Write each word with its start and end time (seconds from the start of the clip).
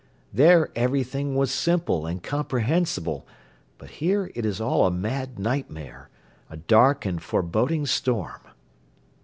There 0.33 0.71
everything 0.75 1.35
was 1.35 1.51
simple 1.51 2.07
and 2.07 2.23
comprehensible, 2.23 3.23
but 3.77 3.91
here 4.01 4.31
it 4.33 4.47
is 4.47 4.59
all 4.59 4.87
a 4.87 4.91
mad 4.91 5.37
nightmare, 5.37 6.09
a 6.49 6.57
dark 6.57 7.05
and 7.05 7.21
foreboding 7.21 7.85
storm!" 7.85 8.41